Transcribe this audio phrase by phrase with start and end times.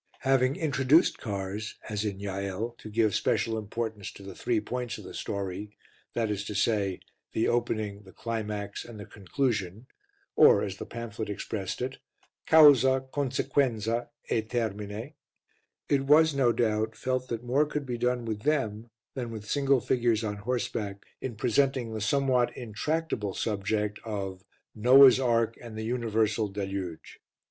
[0.21, 5.03] Having introduced cars, as in Jael, to give special importance to the three points of
[5.03, 5.77] the story,
[6.15, 6.47] viz.
[7.33, 9.85] the opening, the climax, and the conclusion
[10.35, 11.99] (or, as the pamphlet expressed it,
[12.47, 15.13] Causa, Consequenza e Termine),
[15.87, 19.79] it was, no doubt, felt that more could be done with them than with single
[19.81, 24.43] figures on horseback in presenting the somewhat intractable subject of
[24.73, 27.19] Noah's Ark and the Universal Deluge.